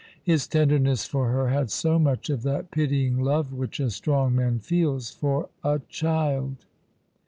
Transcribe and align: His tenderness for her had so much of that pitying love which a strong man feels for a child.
His 0.23 0.47
tenderness 0.47 1.05
for 1.05 1.29
her 1.29 1.49
had 1.49 1.69
so 1.69 1.99
much 1.99 2.31
of 2.31 2.41
that 2.41 2.71
pitying 2.71 3.19
love 3.19 3.53
which 3.53 3.79
a 3.79 3.91
strong 3.91 4.33
man 4.35 4.57
feels 4.57 5.11
for 5.11 5.49
a 5.63 5.79
child. 5.89 6.65